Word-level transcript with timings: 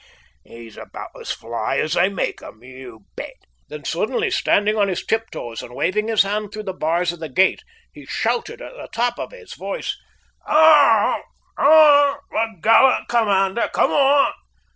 He's 0.43 0.77
about 0.77 1.11
as 1.21 1.31
fly 1.31 1.77
as 1.77 1.93
they 1.93 2.09
make 2.09 2.41
'em, 2.41 2.63
you 2.63 3.05
bet!" 3.15 3.35
Then 3.69 3.85
suddenly 3.85 4.31
standing 4.31 4.75
on 4.75 4.87
his 4.87 5.05
tip 5.05 5.29
toes 5.29 5.61
and 5.61 5.75
waving 5.75 6.07
his 6.07 6.23
hand 6.23 6.51
through 6.51 6.63
the 6.63 6.73
bars 6.73 7.11
of 7.11 7.19
the 7.19 7.29
gate, 7.29 7.61
he 7.93 8.07
shouted 8.07 8.63
at 8.63 8.73
the 8.73 8.89
top 8.91 9.19
of 9.19 9.31
his 9.31 9.53
voice: 9.53 9.95
"Come 10.47 10.55
on, 11.59 12.13
my 12.31 12.47
gallant 12.61 13.09
commandant! 13.09 13.73
Come 13.73 13.91
on! 13.91 14.33